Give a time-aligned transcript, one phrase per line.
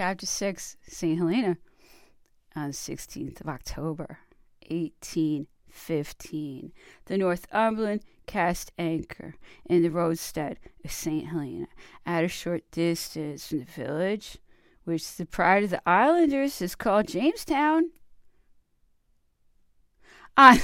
[0.00, 1.18] Chapter 6 St.
[1.18, 1.58] Helena
[2.56, 4.20] on the 16th of October,
[4.70, 6.72] 1815.
[7.04, 9.34] The Northumberland cast anchor
[9.66, 11.26] in the roadstead of St.
[11.26, 11.66] Helena
[12.06, 14.38] at a short distance from the village,
[14.84, 17.90] which the pride of the islanders is called Jamestown.
[20.34, 20.60] On, I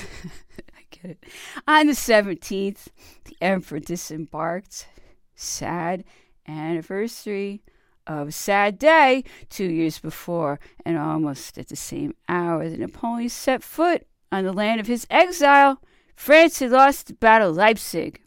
[0.91, 1.25] get it.
[1.68, 2.87] On the 17th,
[3.25, 4.89] the emperor disembarked.
[5.34, 6.05] Sad
[6.48, 7.62] anniversary
[8.07, 13.28] of a sad day two years before, and almost at the same hour that Napoleon
[13.28, 15.80] set foot on the land of his exile,
[16.14, 18.20] France had lost the Battle of Leipzig.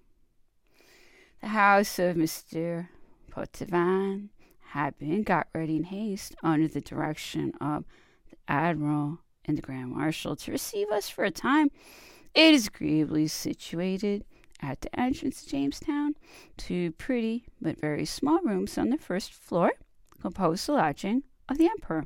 [1.41, 2.89] The house of Mr.
[3.31, 4.29] Poitevin
[4.71, 7.85] had been got ready in haste under the direction of
[8.29, 11.71] the Admiral and the Grand Marshal to receive us for a time.
[12.35, 14.25] It is agreeably situated
[14.61, 16.15] at the entrance to Jamestown,
[16.57, 19.73] two pretty but very small rooms on the first floor
[20.21, 22.05] composed the lodging of the emperor.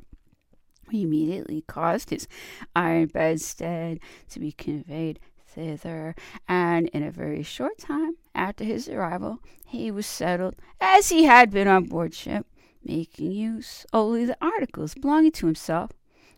[0.90, 2.28] He immediately caused his
[2.76, 6.14] iron bedstead to be conveyed thither,
[6.48, 11.50] and in a very short time after his arrival he was settled as he had
[11.50, 12.46] been on board ship,
[12.84, 15.90] making use only of the articles belonging to himself.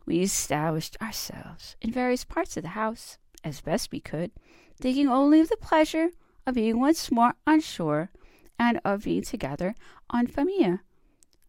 [0.05, 4.33] We established ourselves in various parts of the house as best we could,
[4.77, 6.11] thinking only of the pleasure
[6.47, 8.11] of being once more on shore
[8.58, 9.75] and of being together
[10.12, 10.80] en famille.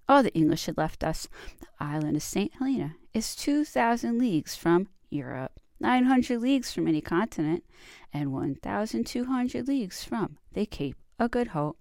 [0.08, 1.28] Oh, the English had left us.
[1.60, 2.54] The island of St.
[2.54, 7.64] Helena is 2,000 leagues from Europe, 900 leagues from any continent,
[8.14, 11.78] and 1,200 leagues from the Cape of Good Hope.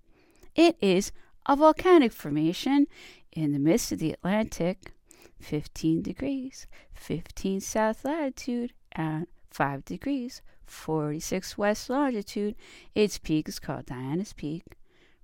[0.54, 1.12] It is
[1.44, 2.86] a volcanic formation
[3.32, 4.94] in the midst of the Atlantic,
[5.40, 12.54] 15 degrees, 15 south latitude, and 5 degrees, 46 west longitude.
[12.94, 14.64] Its peak is called Diana's Peak,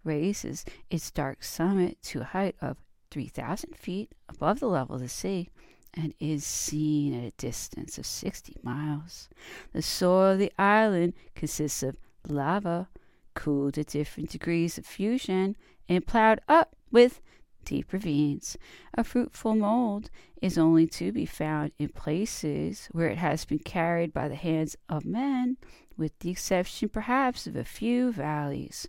[0.04, 2.76] raises its dark summit to a height of
[3.10, 5.48] 3,000 feet above the level of the sea
[5.94, 9.28] and is seen at a distance of 60 miles.
[9.72, 12.88] The soil of the island consists of lava,
[13.34, 15.56] cooled at different degrees of fusion
[15.88, 17.20] and plowed up with
[17.64, 18.56] deep ravines.
[18.94, 24.12] A fruitful mold is only to be found in places where it has been carried
[24.12, 25.56] by the hands of men,
[25.96, 28.88] with the exception perhaps of a few valleys.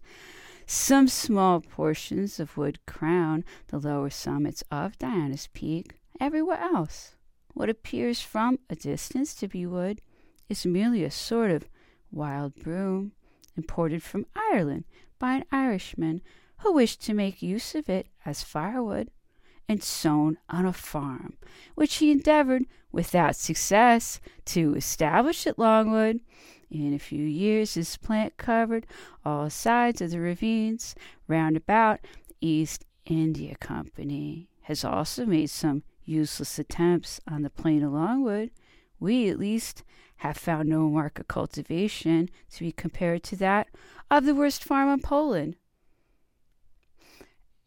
[0.65, 5.95] Some small portions of wood crown the lower summits of Diana's Peak.
[6.19, 7.15] Everywhere else,
[7.53, 10.01] what appears from a distance to be wood
[10.49, 11.69] is merely a sort of
[12.11, 13.11] wild broom
[13.55, 14.85] imported from Ireland
[15.19, 16.21] by an Irishman
[16.63, 19.11] who wished to make use of it as firewood,
[19.69, 21.37] and sown on a farm,
[21.75, 26.19] which he endeavored, without success, to establish at Longwood.
[26.69, 28.87] In a few years this plant covered
[29.23, 30.95] all sides of the ravines
[31.27, 31.99] round about.
[32.27, 38.51] The East India Company has also made some useless attempts on the plain of Longwood.
[38.99, 39.83] We, at least,
[40.17, 43.67] have found no mark of cultivation to be compared to that
[44.09, 45.55] of the worst farm in Poland.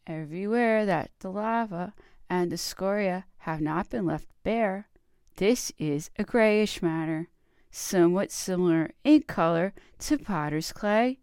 [0.07, 1.93] Everywhere that the lava
[2.29, 4.87] and the scoria have not been left bare,
[5.35, 7.27] this is a grayish matter,
[7.71, 11.19] somewhat similar in color to potter's clay,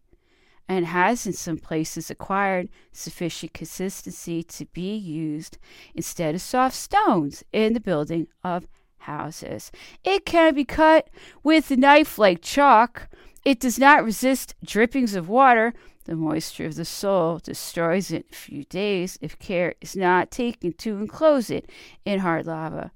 [0.68, 5.56] and has in some places acquired sufficient consistency to be used
[5.94, 8.68] instead of soft stones in the building of
[8.98, 9.72] houses.
[10.04, 11.08] It can be cut
[11.42, 13.08] with a knife like chalk.
[13.46, 15.72] It does not resist drippings of water
[16.04, 20.31] the moisture of the soil destroys it in a few days if care is not
[20.31, 21.70] taken to enclose it
[22.04, 22.91] in hard lava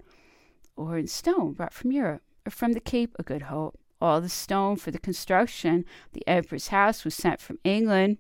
[0.77, 3.79] or in stone brought from Europe or from the Cape of Good Hope.
[4.01, 8.17] All the stone for the construction of the emperor's house was sent from England.